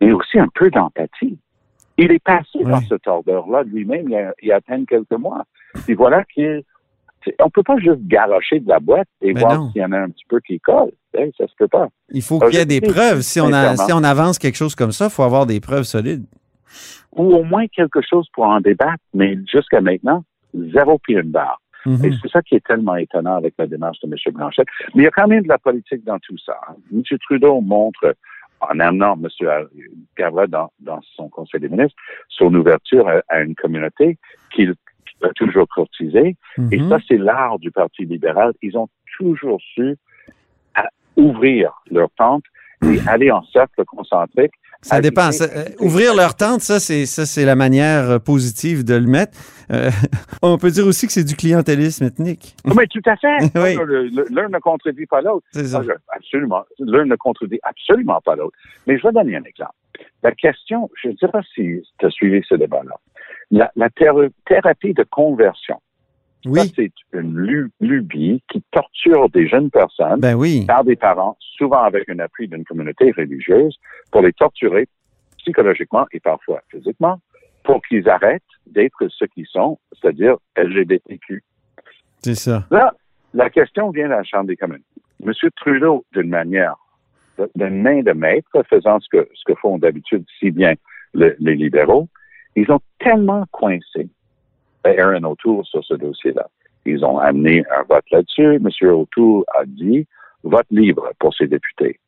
mais 0.00 0.12
aussi 0.12 0.38
un 0.38 0.48
peu 0.54 0.70
d'empathie. 0.70 1.38
Il 1.98 2.12
est 2.12 2.22
passé 2.22 2.58
dans 2.62 2.78
Oui. 2.78 2.86
cette 2.88 3.06
ordre-là 3.06 3.62
lui-même 3.62 4.04
il 4.08 4.12
y, 4.12 4.16
a, 4.16 4.34
il 4.42 4.48
y 4.48 4.52
a 4.52 4.56
à 4.56 4.60
peine 4.60 4.84
quelques 4.86 5.10
mois. 5.12 5.44
Et 5.88 5.94
voilà 5.94 6.24
qu'il 6.24 6.62
On 7.40 7.48
peut 7.50 7.62
pas 7.62 7.78
juste 7.78 8.06
garocher 8.06 8.60
de 8.60 8.68
la 8.68 8.78
boîte 8.78 9.08
et 9.22 9.32
Mais 9.32 9.40
voir 9.40 9.70
s'il 9.72 9.80
y 9.80 9.84
en 9.84 9.92
a 9.92 9.98
un 10.00 10.10
petit 10.10 10.24
peu 10.28 10.38
qui 10.40 10.60
colle. 10.60 10.92
Hey, 11.14 11.32
ça 11.38 11.46
se 11.46 11.54
peut 11.58 11.68
pas. 11.68 11.88
Il 12.10 12.22
faut 12.22 12.38
qu'il 12.38 12.54
y 12.54 12.58
ait 12.58 12.66
des 12.66 12.80
preuves. 12.82 13.22
Si 13.22 13.40
on, 13.40 13.46
a, 13.46 13.68
sincèrement. 13.76 13.86
si 13.86 13.92
on 13.94 14.04
avance 14.04 14.38
quelque 14.38 14.56
chose 14.56 14.74
comme 14.74 14.92
ça, 14.92 15.06
il 15.06 15.10
faut 15.10 15.22
avoir 15.22 15.46
des 15.46 15.58
preuves 15.60 15.84
solides. 15.84 16.26
Ou 17.12 17.34
au 17.34 17.42
moins 17.42 17.66
quelque 17.68 18.00
chose 18.02 18.28
pour 18.34 18.44
en 18.44 18.60
débattre, 18.60 19.02
mais 19.14 19.38
jusqu'à 19.50 19.80
maintenant, 19.80 20.22
zéro 20.54 20.98
pied 20.98 21.16
une 21.16 21.30
barre. 21.30 21.60
Mhm. 21.86 22.04
Et 22.04 22.10
c'est 22.20 22.28
ça 22.30 22.42
qui 22.42 22.56
est 22.56 22.66
tellement 22.66 22.96
étonnant 22.96 23.36
avec 23.36 23.54
la 23.58 23.66
démarche 23.66 23.98
de 24.00 24.08
M. 24.08 24.34
Blanchette. 24.34 24.66
Mais 24.94 25.02
il 25.02 25.04
y 25.04 25.08
a 25.08 25.10
quand 25.10 25.26
même 25.28 25.42
de 25.44 25.48
la 25.48 25.58
politique 25.58 26.04
dans 26.04 26.18
tout 26.18 26.36
ça. 26.44 26.58
hein. 26.68 26.74
M. 26.92 27.02
Trudeau 27.20 27.60
montre, 27.62 28.14
en 28.70 28.80
amenant 28.80 29.14
M. 29.22 29.28
Gavra 30.16 30.46
dans, 30.46 30.70
dans 30.80 31.00
son 31.02 31.28
Conseil 31.28 31.60
des 31.60 31.68
ministres, 31.68 31.96
son 32.28 32.54
ouverture 32.54 33.08
à, 33.08 33.22
à 33.28 33.40
une 33.40 33.54
communauté 33.54 34.18
qu'il 34.54 34.74
a 35.22 35.28
toujours 35.34 35.66
courtisée. 35.68 36.36
Et 36.72 36.78
Mhm. 36.78 36.88
ça, 36.88 36.98
c'est 37.08 37.18
l'art 37.18 37.58
du 37.58 37.70
Parti 37.70 38.04
libéral. 38.04 38.52
Ils 38.62 38.76
ont 38.76 38.88
toujours 39.16 39.60
su 39.60 39.96
à 40.74 40.88
ouvrir 41.16 41.72
leur 41.90 42.10
tente 42.16 42.44
et 42.84 42.98
aller 43.06 43.30
en 43.30 43.42
cercle 43.52 43.84
concentrique. 43.84 44.52
Ça 44.82 45.00
dépend. 45.00 45.32
Ça, 45.32 45.44
euh, 45.44 45.64
ouvrir 45.80 46.14
leur 46.14 46.36
tente, 46.36 46.60
ça, 46.60 46.78
c'est 46.78 47.06
ça, 47.06 47.26
c'est 47.26 47.44
la 47.44 47.56
manière 47.56 48.10
euh, 48.10 48.18
positive 48.18 48.84
de 48.84 48.94
le 48.94 49.06
mettre. 49.06 49.36
Euh, 49.72 49.90
on 50.42 50.58
peut 50.58 50.70
dire 50.70 50.86
aussi 50.86 51.06
que 51.06 51.12
c'est 51.12 51.24
du 51.24 51.34
clientélisme 51.34 52.04
ethnique. 52.04 52.54
Mais 52.64 52.86
tout 52.86 53.00
à 53.06 53.16
fait. 53.16 53.36
Oui. 53.56 53.74
L'un 54.30 54.48
ne 54.48 54.58
contredit 54.58 55.06
pas 55.06 55.22
l'autre. 55.22 55.46
Ah, 55.56 55.80
Absolument. 56.14 56.64
L'un 56.78 57.06
ne 57.06 57.16
contredit 57.16 57.58
absolument 57.62 58.20
pas 58.24 58.36
l'autre. 58.36 58.56
Mais 58.86 58.98
je 58.98 59.06
vais 59.06 59.12
donner 59.12 59.36
un 59.36 59.42
exemple. 59.44 59.74
La 60.22 60.32
question, 60.32 60.90
je 61.02 61.08
ne 61.08 61.16
sais 61.16 61.28
pas 61.28 61.40
si 61.54 61.82
tu 61.98 62.06
as 62.06 62.10
suivi 62.10 62.42
ce 62.48 62.54
débat-là. 62.54 62.94
La, 63.50 63.72
la 63.76 63.88
théra- 63.90 64.28
thérapie 64.46 64.92
de 64.92 65.04
conversion, 65.10 65.80
Oui. 66.44 66.72
c'est 66.76 66.92
une 67.12 67.36
lu- 67.36 67.70
lubie 67.80 68.42
qui 68.50 68.62
torture 68.70 69.28
des 69.30 69.48
jeunes 69.48 69.70
personnes 69.70 70.20
Ben 70.20 70.34
oui. 70.34 70.64
par 70.66 70.84
des 70.84 70.94
parents, 70.96 71.36
souvent 71.40 71.82
avec 71.82 72.08
un 72.08 72.18
appui 72.20 72.46
d'une 72.46 72.64
communauté 72.64 73.10
religieuse, 73.16 73.76
pour 74.12 74.22
les 74.22 74.32
torturer 74.32 74.86
psychologiquement 75.38 76.06
et 76.12 76.20
parfois 76.20 76.60
physiquement, 76.70 77.20
pour 77.64 77.80
qu'ils 77.82 78.08
arrêtent 78.08 78.42
d'être 78.66 79.08
ce 79.08 79.24
qu'ils 79.24 79.46
sont, 79.46 79.78
c'est-à-dire 79.92 80.36
LGBTQ. 80.56 81.42
C'est 82.22 82.34
ça. 82.34 82.64
Là, 82.70 82.92
la 83.34 83.50
question 83.50 83.90
vient 83.90 84.06
de 84.06 84.10
la 84.10 84.22
Chambre 84.24 84.46
des 84.46 84.56
communes. 84.56 84.82
M. 85.24 85.32
Trudeau, 85.56 86.04
d'une 86.12 86.28
manière, 86.28 86.76
de- 87.38 87.66
main 87.66 88.02
de 88.02 88.12
maître, 88.12 88.62
faisant 88.70 89.00
ce 89.00 89.08
que, 89.10 89.28
ce 89.34 89.42
que 89.44 89.54
font 89.58 89.78
d'habitude 89.78 90.24
si 90.38 90.50
bien 90.50 90.74
le- 91.12 91.34
les 91.40 91.54
libéraux, 91.56 92.08
ils 92.54 92.70
ont 92.70 92.80
tellement 92.98 93.44
coincé 93.50 94.08
Aaron 94.86 95.24
O'Toole 95.24 95.64
sur 95.64 95.84
ce 95.84 95.94
dossier-là. 95.94 96.48
Ils 96.84 97.04
ont 97.04 97.18
amené 97.18 97.64
un 97.76 97.82
vote 97.82 98.04
là-dessus. 98.10 98.54
M. 98.54 98.68
O'Toole 98.88 99.44
a 99.58 99.64
dit 99.64 100.06
vote 100.44 100.66
libre 100.70 101.10
pour 101.18 101.34
ses 101.34 101.46
députés. 101.46 101.98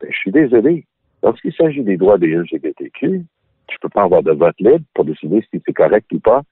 Ben, 0.00 0.08
je 0.10 0.16
suis 0.16 0.30
désolé. 0.30 0.86
Lorsqu'il 1.22 1.52
s'agit 1.52 1.82
des 1.82 1.96
droits 1.96 2.18
des 2.18 2.28
LGBTQ, 2.28 3.24
tu 3.66 3.78
peux 3.80 3.88
pas 3.88 4.04
avoir 4.04 4.22
de 4.22 4.32
vote 4.32 4.54
libre 4.60 4.84
pour 4.94 5.04
décider 5.04 5.44
si 5.50 5.60
c'est 5.66 5.72
correct 5.72 6.06
ou 6.12 6.20
pas 6.20 6.42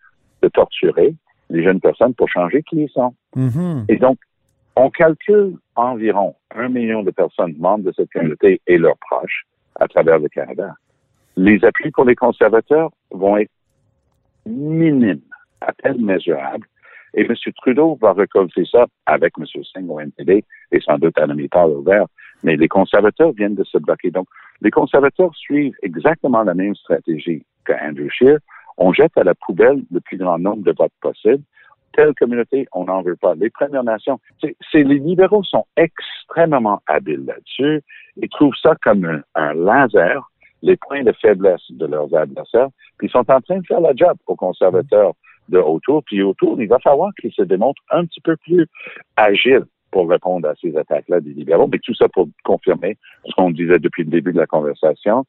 de 0.42 0.48
torturer 0.48 1.14
les 1.50 1.62
jeunes 1.62 1.80
personnes 1.80 2.14
pour 2.14 2.28
changer 2.28 2.62
qui 2.62 2.82
ils 2.82 2.90
sont. 2.90 3.14
Mhm. 3.36 3.84
Et 3.88 3.96
donc, 3.96 4.18
on 4.74 4.90
calcule 4.90 5.54
environ 5.74 6.34
un 6.54 6.68
million 6.68 7.02
de 7.02 7.10
personnes 7.10 7.54
membres 7.58 7.84
de 7.84 7.92
cette 7.92 8.10
communauté 8.10 8.60
et 8.66 8.78
leurs 8.78 8.98
proches 8.98 9.46
à 9.76 9.88
travers 9.88 10.18
le 10.18 10.28
Canada. 10.28 10.74
Les 11.36 11.64
appuis 11.64 11.90
pour 11.90 12.04
les 12.04 12.14
conservateurs 12.14 12.90
vont 13.10 13.36
être 13.36 13.50
minimes, 14.46 15.20
à 15.60 15.72
peine 15.72 16.00
mesurables. 16.00 16.66
Et 17.14 17.22
M. 17.22 17.34
Trudeau 17.56 17.98
va 18.00 18.12
récolter 18.12 18.64
ça 18.70 18.86
avec 19.06 19.32
M. 19.38 19.46
Singh 19.46 19.88
au 19.90 20.00
NPD 20.00 20.44
et 20.72 20.80
sans 20.80 20.98
doute 20.98 21.18
à 21.18 21.26
Mittal 21.26 21.70
au 21.70 21.82
vert. 21.82 22.06
Mais 22.42 22.56
les 22.56 22.68
conservateurs 22.68 23.32
viennent 23.32 23.54
de 23.54 23.64
se 23.64 23.78
bloquer. 23.78 24.10
Donc, 24.10 24.28
les 24.60 24.70
conservateurs 24.70 25.34
suivent 25.34 25.76
exactement 25.82 26.42
la 26.42 26.54
même 26.54 26.74
stratégie 26.74 27.44
que 27.64 27.72
Andrew 27.72 28.08
Scheer. 28.10 28.38
On 28.76 28.92
jette 28.92 29.16
à 29.16 29.24
la 29.24 29.34
poubelle 29.34 29.82
le 29.90 30.00
plus 30.00 30.18
grand 30.18 30.38
nombre 30.38 30.62
de 30.62 30.72
votes 30.72 30.92
possible 31.00 31.42
telle 31.96 32.14
communauté, 32.14 32.68
on 32.72 32.84
n'en 32.84 33.02
veut 33.02 33.16
pas. 33.16 33.34
Les 33.34 33.50
Premières 33.50 33.82
Nations, 33.82 34.20
c'est- 34.40 34.54
les 34.74 34.98
libéraux 34.98 35.42
sont 35.42 35.64
extrêmement 35.76 36.80
habiles 36.86 37.24
là-dessus. 37.26 37.82
Ils 38.16 38.28
trouvent 38.28 38.54
ça 38.62 38.74
comme 38.82 39.04
un, 39.06 39.22
un 39.34 39.54
laser, 39.54 40.30
les 40.62 40.76
points 40.76 41.02
de 41.02 41.12
faiblesse 41.12 41.62
de 41.70 41.86
leurs 41.86 42.14
adversaires, 42.14 42.68
puis 42.98 43.08
ils 43.08 43.10
sont 43.10 43.28
en 43.30 43.40
train 43.40 43.58
de 43.58 43.66
faire 43.66 43.80
la 43.80 43.94
job 43.94 44.16
aux 44.26 44.36
conservateurs 44.36 45.12
de 45.48 45.58
autour. 45.58 46.02
Puis 46.04 46.22
autour, 46.22 46.60
il 46.60 46.68
va 46.68 46.78
falloir 46.78 47.12
qu'ils 47.20 47.32
se 47.32 47.42
démontrent 47.42 47.82
un 47.90 48.04
petit 48.04 48.20
peu 48.20 48.36
plus 48.36 48.66
agiles 49.16 49.64
pour 49.90 50.08
répondre 50.08 50.48
à 50.48 50.54
ces 50.60 50.76
attaques-là 50.76 51.20
des 51.20 51.30
libéraux. 51.30 51.68
Mais 51.68 51.78
tout 51.78 51.94
ça 51.94 52.08
pour 52.08 52.28
confirmer 52.44 52.96
ce 53.24 53.32
qu'on 53.34 53.50
disait 53.50 53.78
depuis 53.78 54.04
le 54.04 54.10
début 54.10 54.32
de 54.32 54.38
la 54.38 54.46
conversation. 54.46 55.24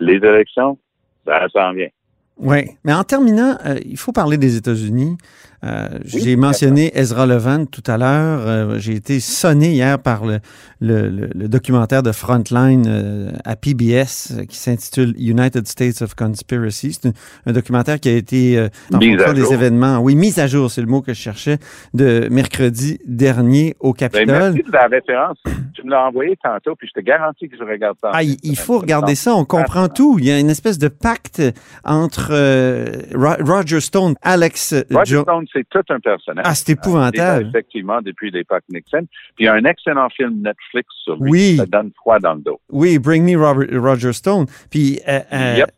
Les 0.00 0.16
élections, 0.16 0.78
ça 1.24 1.48
s'en 1.48 1.72
vient. 1.72 1.88
Oui, 2.36 2.62
mais 2.84 2.92
en 2.92 3.04
terminant, 3.04 3.56
euh, 3.64 3.78
il 3.84 3.96
faut 3.96 4.12
parler 4.12 4.36
des 4.38 4.56
États-Unis. 4.56 5.16
Euh, 5.62 5.88
J'ai 6.04 6.36
mentionné 6.36 6.90
Ezra 6.98 7.24
Levant 7.26 7.64
tout 7.64 7.82
à 7.86 7.96
l'heure. 7.96 8.40
Euh, 8.46 8.78
J'ai 8.78 8.94
été 8.96 9.18
sonné 9.18 9.70
hier 9.72 9.98
par 9.98 10.26
le, 10.26 10.40
le, 10.80 11.08
le- 11.08 11.30
le 11.34 11.48
documentaire 11.48 12.02
de 12.02 12.12
Frontline 12.12 13.32
à 13.46 13.56
PBS 13.56 14.34
qui 14.48 14.58
s'intitule 14.58 15.14
United 15.16 15.66
States 15.66 16.02
of 16.02 16.14
Conspiracy. 16.14 16.92
C'est 17.00 17.08
un, 17.08 17.12
un 17.46 17.52
documentaire 17.52 17.98
qui 17.98 18.10
a 18.10 18.12
été 18.12 18.58
à 18.58 18.68
fonction 18.92 19.32
des 19.32 19.40
jour. 19.40 19.52
événements. 19.54 20.00
Oui, 20.00 20.16
mise 20.16 20.38
à 20.38 20.46
jour, 20.48 20.70
c'est 20.70 20.82
le 20.82 20.86
mot 20.86 21.00
que 21.00 21.14
je 21.14 21.20
cherchais, 21.20 21.56
de 21.94 22.28
mercredi 22.30 22.98
dernier 23.06 23.74
au 23.80 23.92
Ben, 23.92 24.10
Capitole. 24.10 24.26
merci 24.26 24.62
de 24.64 24.72
la 24.72 24.86
référence. 24.88 25.38
Tu 25.72 25.82
me 25.84 25.90
l'as 25.92 26.04
envoyé 26.08 26.36
tantôt, 26.42 26.74
puis 26.76 26.88
je 26.94 27.00
te 27.00 27.04
garantis 27.04 27.48
que 27.48 27.56
je 27.56 27.64
regarde 27.64 27.96
ça. 28.02 28.10
Ah, 28.12 28.22
il, 28.22 28.36
il 28.42 28.56
faut 28.58 28.78
regarder 28.80 29.14
ça, 29.14 29.34
on 29.34 29.44
comprend 29.46 29.88
tout. 29.88 30.18
Il 30.18 30.26
y 30.26 30.30
a 30.30 30.38
une 30.38 30.50
espèce 30.50 30.78
de 30.78 30.88
pacte 30.88 31.40
entre 31.84 32.23
euh, 32.30 32.84
Ro- 33.14 33.42
Roger 33.44 33.80
Stone, 33.80 34.14
Alex 34.22 34.74
Roger 34.90 35.14
Jo- 35.16 35.22
Stone, 35.22 35.46
c'est 35.52 35.68
tout 35.68 35.82
un 35.90 36.00
personnage. 36.00 36.44
Ah, 36.46 36.54
c'est 36.54 36.68
là, 36.68 36.72
épouvantable. 36.74 37.46
effectivement, 37.48 38.00
depuis 38.02 38.30
l'époque 38.30 38.62
Nixon. 38.70 39.06
Puis 39.36 39.44
il 39.44 39.44
y 39.44 39.48
a 39.48 39.54
un 39.54 39.64
excellent 39.64 40.08
film 40.10 40.42
Netflix 40.42 40.88
sur 41.04 41.16
lui. 41.16 41.30
Oui. 41.30 41.56
Ça 41.56 41.66
donne 41.66 41.90
froid 41.96 42.18
dans 42.18 42.34
le 42.34 42.40
dos. 42.40 42.60
Oui, 42.70 42.98
Bring 42.98 43.24
Me 43.24 43.36
Robert- 43.38 43.68
Roger 43.82 44.12
Stone. 44.12 44.46
Puis, 44.70 45.00
euh, 45.08 45.20
euh, 45.32 45.54
Yep. 45.58 45.70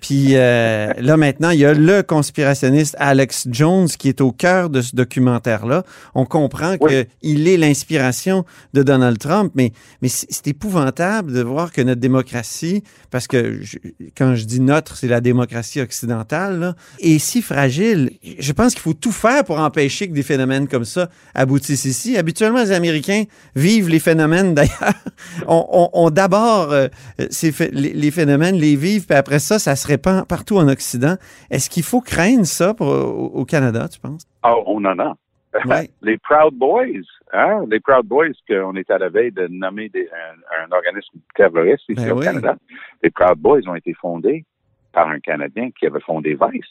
Puis 0.00 0.36
euh, 0.36 0.92
là 0.98 1.16
maintenant, 1.16 1.50
il 1.50 1.60
y 1.60 1.64
a 1.64 1.72
le 1.74 2.02
conspirationniste 2.02 2.94
Alex 2.98 3.48
Jones 3.50 3.88
qui 3.88 4.08
est 4.08 4.20
au 4.20 4.32
cœur 4.32 4.70
de 4.70 4.80
ce 4.82 4.94
documentaire-là. 4.94 5.82
On 6.14 6.24
comprend 6.26 6.76
Oui. 6.80 7.04
qu'il 7.22 7.48
est 7.48 7.56
l'inspiration 7.56 8.44
de 8.72 8.82
Donald 8.82 9.18
Trump, 9.18 9.52
mais, 9.54 9.72
mais 10.02 10.08
c'est 10.08 10.46
épouvantable 10.46 11.32
de 11.32 11.40
voir 11.42 11.72
que 11.72 11.80
notre 11.82 12.00
démocratie, 12.00 12.82
parce 13.10 13.26
que 13.26 13.58
je- 13.62 13.78
quand 14.16 14.34
je 14.34 14.44
dis 14.44 14.60
notre, 14.60 14.96
c'est 14.96 15.08
la 15.08 15.20
démocratie 15.20 15.80
occidentale, 15.80 16.58
là, 16.60 16.74
est 17.00 17.18
si 17.18 17.42
fragile. 17.42 18.10
Je 18.38 18.52
pense 18.52 18.74
qu'il 18.74 18.82
faut 18.82 18.94
tout 18.94 19.12
faire 19.12 19.44
pour 19.44 19.58
empêcher 19.58 20.08
que 20.08 20.14
des 20.14 20.22
phénomènes 20.22 20.68
comme 20.68 20.84
ça 20.84 21.08
aboutissent 21.34 21.84
ici. 21.84 22.16
Habituellement, 22.16 22.62
les 22.62 22.72
Américains 22.72 23.24
vivent 23.56 23.88
les 23.88 24.00
phénomènes 24.00 24.54
d'ailleurs. 24.54 24.70
On, 25.48 25.64
on- 25.72 25.90
on 25.92 26.10
d'abord 26.10 26.70
euh, 26.72 26.88
les 27.72 28.10
phénomènes, 28.10 28.56
les 28.56 28.76
vivent, 28.76 29.06
puis 29.06 29.16
après 29.16 29.38
ça, 29.38 29.58
ça 29.64 29.76
se 29.76 29.86
répand 29.88 30.26
partout 30.26 30.56
en 30.58 30.68
Occident. 30.68 31.16
Est-ce 31.50 31.68
qu'il 31.70 31.82
faut 31.82 32.00
craindre 32.00 32.44
ça 32.46 32.74
pour- 32.74 32.88
au, 32.88 33.30
au 33.40 33.44
Canada, 33.44 33.88
tu 33.88 33.98
penses? 33.98 34.22
Ah, 34.42 34.54
on 34.66 34.84
en 34.84 34.98
a. 34.98 35.14
Ouais. 35.66 35.88
Les 36.02 36.18
Proud 36.18 36.52
Boys, 36.54 37.06
hein? 37.32 37.62
Les 37.70 37.78
Proud 37.78 38.04
Boys 38.06 38.32
qu'on 38.48 38.74
est 38.74 38.90
à 38.90 38.98
la 38.98 39.08
veille 39.08 39.30
de 39.30 39.46
nommer 39.46 39.88
des- 39.88 40.08
un, 40.12 40.64
un 40.64 40.76
organisme 40.76 41.18
terroriste 41.36 41.84
ici 41.88 41.94
Ben 42.04 42.10
au 42.12 42.18
oui. 42.18 42.24
Canada. 42.24 42.56
Les 43.04 43.10
Proud 43.10 43.38
Boys 43.38 43.60
ont 43.68 43.76
été 43.76 43.94
fondés 43.94 44.44
par 44.92 45.08
un 45.08 45.20
Canadien 45.20 45.70
qui 45.78 45.86
avait 45.86 46.00
fondé 46.00 46.34
Vice. 46.34 46.64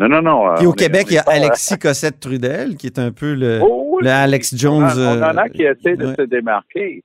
Non, 0.00 0.08
non, 0.08 0.20
non. 0.22 0.54
Puis 0.56 0.66
euh, 0.66 0.68
au 0.68 0.72
est- 0.74 0.76
Québec, 0.78 1.06
il 1.10 1.14
y 1.14 1.18
a 1.18 1.22
pas- 1.22 1.32
Alexis 1.34 1.78
Cossette-Trudel, 1.78 2.76
qui 2.76 2.86
est 2.88 2.98
un 2.98 3.12
peu 3.12 3.34
le, 3.34 3.60
Oh, 3.62 3.90
oui. 3.98 4.04
le 4.04 4.10
Alex 4.10 4.56
Jones. 4.56 4.82
On, 4.82 5.00
en- 5.00 5.18
on 5.18 5.22
en 5.22 5.36
a 5.36 5.44
euh, 5.44 5.48
qui 5.48 5.62
essaient 5.62 5.96
de 5.96 6.06
ouais. 6.06 6.14
se 6.16 6.22
démarquer. 6.22 7.04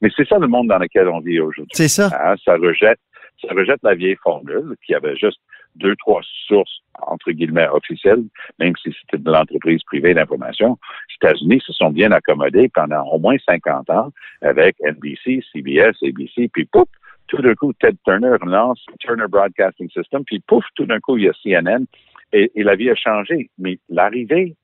Mais 0.00 0.10
c'est 0.16 0.26
ça 0.28 0.38
le 0.38 0.48
monde 0.48 0.66
dans 0.66 0.78
lequel 0.78 1.06
on 1.08 1.20
vit 1.20 1.38
aujourd'hui. 1.38 1.70
C'est 1.72 1.86
ça. 1.88 2.10
Hein, 2.20 2.34
ça 2.44 2.54
rejette, 2.56 2.98
ça 3.40 3.54
rejette 3.54 3.82
la 3.82 3.94
vieille 3.94 4.16
formule 4.22 4.74
qui 4.84 4.94
avait 4.94 5.16
juste 5.16 5.40
deux, 5.76 5.94
trois 5.96 6.20
sources, 6.46 6.82
entre 7.00 7.30
guillemets, 7.30 7.68
officielles, 7.68 8.24
même 8.58 8.74
si 8.82 8.94
c'était 9.00 9.22
de 9.22 9.30
l'entreprise 9.30 9.82
privée 9.84 10.14
d'information. 10.14 10.78
Les 11.08 11.28
États-Unis 11.28 11.62
se 11.64 11.72
sont 11.72 11.90
bien 11.90 12.10
accommodés 12.10 12.68
pendant 12.74 13.04
au 13.06 13.18
moins 13.18 13.36
50 13.46 13.90
ans 13.90 14.12
avec 14.42 14.76
NBC, 14.80 15.44
CBS, 15.52 15.96
ABC, 16.02 16.48
puis 16.52 16.64
pouf, 16.64 16.88
tout 17.28 17.40
d'un 17.42 17.54
coup, 17.54 17.72
Ted 17.74 17.96
Turner 18.04 18.36
lance 18.44 18.84
Turner 19.00 19.26
Broadcasting 19.28 19.90
System, 19.90 20.24
puis 20.24 20.40
pouf, 20.40 20.64
tout 20.74 20.86
d'un 20.86 20.98
coup, 20.98 21.16
il 21.18 21.24
y 21.24 21.28
a 21.28 21.32
CNN, 21.44 21.84
et, 22.32 22.50
la 22.56 22.74
vie 22.74 22.90
a 22.90 22.94
changé. 22.94 23.50
Mais 23.58 23.78
l'arrivée 23.88 24.56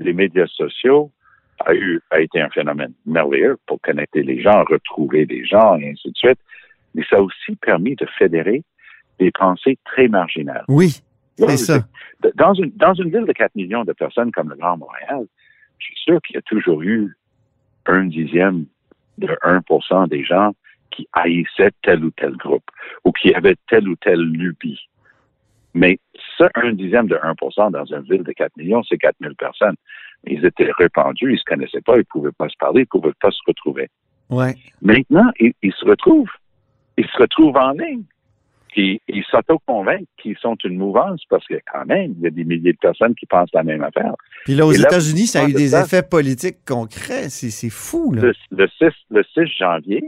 des 0.00 0.12
médias 0.12 0.46
sociaux 0.46 1.10
a 1.64 1.74
eu, 1.74 2.00
a 2.10 2.20
été 2.20 2.40
un 2.40 2.48
phénomène 2.48 2.92
merveilleux 3.06 3.58
pour 3.66 3.80
connecter 3.80 4.22
les 4.22 4.40
gens, 4.40 4.64
retrouver 4.64 5.26
des 5.26 5.44
gens, 5.44 5.76
et 5.78 5.90
ainsi 5.90 6.10
de 6.10 6.16
suite. 6.16 6.38
Mais 6.94 7.04
ça 7.08 7.16
a 7.16 7.20
aussi 7.20 7.56
permis 7.56 7.96
de 7.96 8.06
fédérer 8.18 8.62
des 9.18 9.30
pensées 9.30 9.78
très 9.84 10.08
marginales. 10.08 10.64
Oui, 10.68 11.02
c'est 11.36 11.56
ça. 11.56 11.78
Dans 12.34 12.54
une, 12.54 12.72
dans 12.76 12.94
une 12.94 13.10
ville 13.10 13.26
de 13.26 13.32
4 13.32 13.54
millions 13.54 13.84
de 13.84 13.92
personnes 13.92 14.30
comme 14.32 14.50
le 14.50 14.56
Grand 14.56 14.76
Montréal, 14.76 15.26
je 15.78 15.86
suis 15.86 15.96
sûr 16.04 16.20
qu'il 16.22 16.36
y 16.36 16.38
a 16.38 16.42
toujours 16.42 16.82
eu 16.82 17.16
un 17.86 18.04
dixième 18.04 18.66
de 19.18 19.28
1 19.42 20.06
des 20.06 20.24
gens 20.24 20.52
qui 20.90 21.08
haïssaient 21.12 21.72
tel 21.82 22.04
ou 22.04 22.10
tel 22.10 22.36
groupe 22.36 22.68
ou 23.04 23.12
qui 23.12 23.34
avaient 23.34 23.56
telle 23.68 23.88
ou 23.88 23.96
telle 23.96 24.20
lubie. 24.20 24.80
Mais 25.74 25.98
ça, 26.36 26.48
un 26.54 26.72
dixième 26.72 27.08
de 27.08 27.16
1% 27.16 27.70
dans 27.70 27.84
une 27.86 28.02
ville 28.02 28.22
de 28.22 28.32
4 28.32 28.56
millions, 28.56 28.82
c'est 28.82 28.98
4 28.98 29.16
000 29.20 29.34
personnes. 29.34 29.76
Ils 30.24 30.44
étaient 30.44 30.70
répandus, 30.78 31.32
ils 31.32 31.38
se 31.38 31.44
connaissaient 31.44 31.80
pas, 31.80 31.96
ils 31.96 32.04
pouvaient 32.04 32.32
pas 32.32 32.48
se 32.48 32.56
parler, 32.58 32.82
ils 32.82 32.86
pouvaient 32.86 33.14
pas 33.20 33.30
se 33.30 33.40
retrouver. 33.46 33.88
Ouais. 34.28 34.54
Maintenant, 34.82 35.30
ils, 35.40 35.54
ils 35.62 35.72
se 35.72 35.84
retrouvent. 35.84 36.30
Ils 36.96 37.06
se 37.06 37.18
retrouvent 37.18 37.56
en 37.56 37.72
ligne. 37.72 38.04
Puis 38.68 39.02
ils 39.06 39.22
s'auto-convainquent 39.24 40.08
qu'ils 40.16 40.36
sont 40.38 40.56
une 40.64 40.78
mouvance 40.78 41.22
parce 41.28 41.46
que 41.46 41.56
quand 41.70 41.84
même, 41.84 42.14
il 42.16 42.22
y 42.22 42.26
a 42.26 42.30
des 42.30 42.44
milliers 42.44 42.72
de 42.72 42.78
personnes 42.78 43.14
qui 43.14 43.26
pensent 43.26 43.52
la 43.52 43.62
même 43.62 43.82
affaire. 43.82 44.14
Puis 44.44 44.54
là, 44.54 44.64
aux 44.64 44.72
États-Unis, 44.72 45.26
ça 45.26 45.42
a 45.42 45.48
eu 45.48 45.52
de 45.52 45.58
des 45.58 45.76
effets 45.76 46.02
politiques 46.02 46.64
concrets. 46.66 47.28
C'est 47.28 47.68
fou, 47.68 48.12
là. 48.12 48.22
Le, 48.22 48.34
le 48.50 48.68
6, 48.68 48.86
le 49.10 49.22
6 49.34 49.40
janvier, 49.58 50.02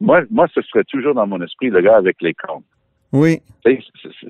moi, 0.00 0.22
moi, 0.30 0.46
ce 0.54 0.62
serait 0.62 0.84
toujours 0.84 1.14
dans 1.14 1.26
mon 1.26 1.42
esprit 1.42 1.68
le 1.68 1.80
gars 1.80 1.96
avec 1.96 2.22
les 2.22 2.32
cornes. 2.32 2.62
Oui. 3.12 3.42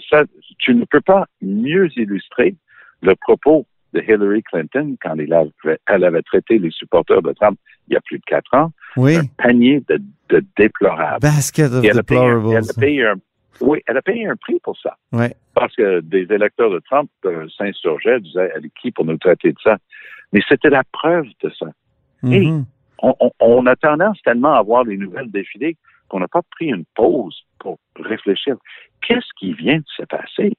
Ça, 0.08 0.24
tu 0.58 0.74
ne 0.74 0.84
peux 0.84 1.02
pas 1.02 1.26
mieux 1.42 1.88
illustrer 1.96 2.54
le 3.02 3.14
propos 3.14 3.66
de 3.92 4.00
Hillary 4.00 4.42
Clinton 4.42 4.96
quand 5.02 5.16
elle 5.18 5.32
avait, 5.32 5.78
elle 5.86 6.04
avait 6.04 6.22
traité 6.22 6.58
les 6.58 6.70
supporters 6.70 7.22
de 7.22 7.32
Trump 7.32 7.58
il 7.88 7.94
y 7.94 7.96
a 7.96 8.00
plus 8.00 8.18
de 8.18 8.24
quatre 8.24 8.54
ans, 8.56 8.70
Oui. 8.96 9.16
un 9.16 9.24
panier 9.36 9.82
de, 9.88 10.00
de 10.28 10.44
déplorables. 10.56 11.20
Basket 11.20 11.72
of 11.72 11.84
Et 11.84 11.88
elle 11.88 11.98
a, 11.98 12.02
payé, 12.02 12.20
un- 12.20 12.36
deplorables. 12.36 12.56
elle 12.64 12.70
a 12.70 12.80
payé 12.80 13.04
un, 13.06 13.14
oui, 13.60 13.80
elle 13.86 13.96
a 13.96 14.02
payé 14.02 14.26
un 14.26 14.36
prix 14.36 14.60
pour 14.62 14.78
ça. 14.78 14.96
Ouais. 15.12 15.34
Parce 15.54 15.74
que 15.74 16.00
des 16.00 16.26
électeurs 16.32 16.70
de 16.70 16.78
Trump 16.88 17.10
euh, 17.24 17.48
s'insurgeaient, 17.58 18.20
disaient, 18.20 18.50
elle 18.54 18.66
est 18.66 18.72
qui 18.80 18.90
pour 18.92 19.04
nous 19.04 19.18
traiter 19.18 19.50
de 19.52 19.58
ça? 19.62 19.76
Mais 20.32 20.40
c'était 20.48 20.70
la 20.70 20.84
preuve 20.92 21.26
de 21.42 21.50
ça. 21.58 21.66
Hey, 22.22 22.46
Mhm. 22.48 22.64
on, 23.02 23.14
on- 23.20 23.30
on 23.40 23.66
a 23.66 23.74
tendance 23.76 24.20
tellement 24.22 24.54
à 24.54 24.62
voir 24.62 24.84
les 24.84 24.96
nouvelles 24.96 25.30
défiler 25.30 25.76
qu'on 26.08 26.20
n'a 26.20 26.28
pas 26.28 26.42
pris 26.50 26.66
une 26.66 26.84
pause 26.94 27.36
pour 27.58 27.78
réfléchir. 27.98 28.56
Qu'est-ce 29.06 29.28
qui 29.38 29.52
vient 29.54 29.78
de 29.78 29.84
se 29.96 30.02
passer? 30.04 30.52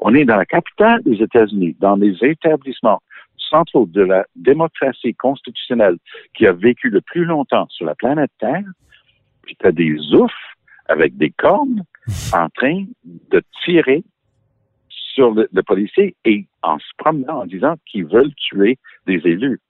On 0.00 0.14
est 0.14 0.24
dans 0.24 0.36
la 0.36 0.46
capitale 0.46 1.02
des 1.02 1.22
États-Unis, 1.22 1.76
dans 1.80 1.96
les 1.96 2.16
établissements 2.22 3.02
centraux 3.36 3.86
de 3.86 4.02
la 4.02 4.26
démocratie 4.34 5.14
constitutionnelle 5.14 5.96
qui 6.34 6.46
a 6.46 6.52
vécu 6.52 6.90
le 6.90 7.00
plus 7.00 7.24
longtemps 7.24 7.66
sur 7.70 7.86
la 7.86 7.94
planète 7.94 8.30
Terre, 8.38 8.64
puis 9.42 9.56
tu 9.56 9.66
as 9.66 9.72
des 9.72 9.96
oufs 10.14 10.32
avec 10.88 11.16
des 11.16 11.30
cornes 11.30 11.84
en 12.32 12.48
train 12.50 12.84
de 13.04 13.42
tirer 13.64 14.04
sur 14.88 15.32
le, 15.32 15.48
le 15.52 15.62
policier 15.62 16.14
et 16.24 16.46
en 16.62 16.78
se 16.78 16.90
promenant 16.98 17.42
en 17.42 17.46
disant 17.46 17.76
qu'ils 17.86 18.06
veulent 18.06 18.34
tuer 18.34 18.78
des 19.06 19.20
élus. 19.24 19.60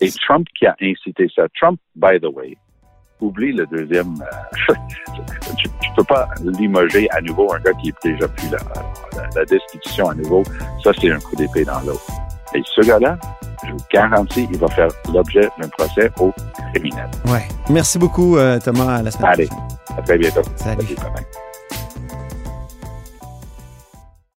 Et 0.00 0.10
Trump 0.10 0.46
qui 0.54 0.66
a 0.66 0.76
incité 0.80 1.28
ça. 1.34 1.46
Trump, 1.54 1.78
by 1.94 2.18
the 2.20 2.32
way, 2.32 2.56
oublie 3.20 3.52
le 3.52 3.66
deuxième. 3.66 4.14
euh, 4.70 4.74
tu, 5.58 5.68
tu 5.80 5.90
peux 5.96 6.04
pas 6.04 6.28
limoger 6.42 7.08
à 7.12 7.20
nouveau 7.20 7.52
un 7.52 7.58
gars 7.60 7.72
qui 7.82 7.88
est 7.90 7.94
déjà 8.04 8.28
plus 8.28 8.48
là. 8.50 8.58
La, 9.16 9.28
la 9.40 9.44
destitution 9.44 10.08
à 10.10 10.14
nouveau, 10.14 10.42
ça 10.82 10.90
c'est 11.00 11.10
un 11.10 11.18
coup 11.20 11.36
d'épée 11.36 11.64
dans 11.64 11.80
l'eau. 11.80 12.00
Et 12.54 12.62
ce 12.74 12.80
gars-là, 12.80 13.16
je 13.66 13.70
vous 13.72 13.78
garantis, 13.92 14.48
il 14.50 14.58
va 14.58 14.66
faire 14.68 14.88
l'objet 15.12 15.48
d'un 15.60 15.68
procès 15.68 16.10
au 16.18 16.32
criminel. 16.72 17.08
Ouais. 17.26 17.46
Merci 17.68 17.98
beaucoup, 17.98 18.36
euh, 18.38 18.58
Thomas. 18.58 18.96
À 18.96 19.02
la 19.02 19.10
semaine 19.10 19.30
Allez. 19.32 19.46
prochaine. 19.46 19.68
À 19.98 20.02
très 20.02 20.18
bientôt. 20.18 20.42
Salut. 20.56 20.96